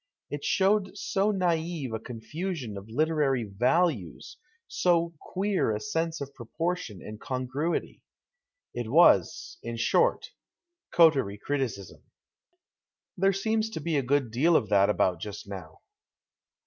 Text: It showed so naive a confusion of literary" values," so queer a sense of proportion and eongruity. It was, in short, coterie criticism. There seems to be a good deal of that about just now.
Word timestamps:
It 0.31 0.43
showed 0.43 0.97
so 0.97 1.29
naive 1.29 1.93
a 1.93 1.99
confusion 1.99 2.75
of 2.75 2.89
literary" 2.89 3.43
values," 3.59 4.37
so 4.67 5.13
queer 5.19 5.75
a 5.75 5.79
sense 5.79 6.19
of 6.21 6.33
proportion 6.33 7.03
and 7.03 7.19
eongruity. 7.21 8.01
It 8.73 8.89
was, 8.89 9.59
in 9.61 9.77
short, 9.77 10.31
coterie 10.91 11.37
criticism. 11.37 12.01
There 13.15 13.31
seems 13.31 13.69
to 13.69 13.79
be 13.79 13.95
a 13.95 14.01
good 14.01 14.31
deal 14.31 14.55
of 14.55 14.69
that 14.69 14.89
about 14.89 15.19
just 15.21 15.47
now. 15.47 15.81